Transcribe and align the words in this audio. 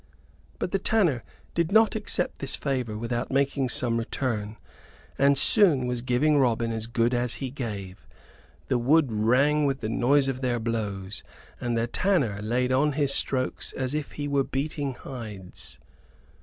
But 0.57 0.71
the 0.71 0.79
tanner 0.79 1.23
did 1.53 1.71
not 1.71 1.95
accept 1.95 2.39
this 2.39 2.55
favor 2.55 2.97
without 2.97 3.29
making 3.29 3.69
some 3.69 3.97
return, 3.97 4.57
and 5.15 5.37
soon 5.37 5.85
was 5.85 6.01
giving 6.01 6.39
Robin 6.39 6.71
as 6.71 6.87
good 6.87 7.13
as 7.13 7.35
he 7.35 7.51
gave. 7.51 8.07
The 8.67 8.79
wood 8.79 9.11
rang 9.11 9.65
with 9.67 9.81
the 9.81 9.89
noise 9.89 10.27
of 10.27 10.41
their 10.41 10.57
blows, 10.59 11.21
and 11.59 11.77
the 11.77 11.85
tanner 11.85 12.41
laid 12.41 12.71
on 12.71 12.93
his 12.93 13.13
strokes 13.13 13.73
as 13.73 13.93
if 13.93 14.13
he 14.13 14.27
were 14.27 14.43
beating 14.43 14.95
hides. 14.95 15.79